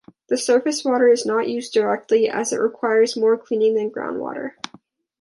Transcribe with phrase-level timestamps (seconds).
[0.29, 4.53] The surface water is not used directly as it requires more cleaning than groundwater.